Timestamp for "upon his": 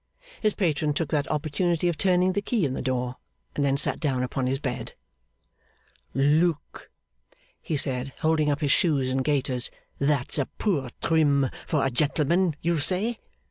4.23-4.57